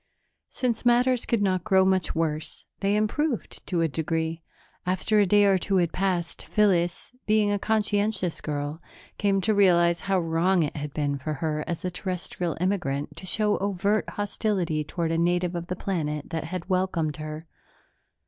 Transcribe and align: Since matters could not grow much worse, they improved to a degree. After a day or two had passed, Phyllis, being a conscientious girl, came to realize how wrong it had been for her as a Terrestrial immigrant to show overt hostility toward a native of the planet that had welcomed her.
Since 0.49 0.83
matters 0.83 1.27
could 1.27 1.43
not 1.43 1.63
grow 1.63 1.85
much 1.85 2.15
worse, 2.15 2.65
they 2.79 2.95
improved 2.95 3.63
to 3.67 3.81
a 3.81 3.87
degree. 3.87 4.41
After 4.83 5.19
a 5.19 5.27
day 5.27 5.45
or 5.45 5.59
two 5.59 5.75
had 5.77 5.93
passed, 5.93 6.43
Phyllis, 6.47 7.11
being 7.27 7.51
a 7.51 7.59
conscientious 7.59 8.41
girl, 8.41 8.81
came 9.19 9.41
to 9.41 9.53
realize 9.53 9.99
how 9.99 10.19
wrong 10.19 10.63
it 10.63 10.75
had 10.75 10.91
been 10.91 11.19
for 11.19 11.35
her 11.35 11.63
as 11.67 11.85
a 11.85 11.91
Terrestrial 11.91 12.57
immigrant 12.59 13.15
to 13.17 13.27
show 13.27 13.59
overt 13.59 14.09
hostility 14.09 14.83
toward 14.83 15.11
a 15.11 15.19
native 15.19 15.53
of 15.53 15.67
the 15.67 15.75
planet 15.75 16.31
that 16.31 16.45
had 16.45 16.67
welcomed 16.67 17.17
her. 17.17 17.45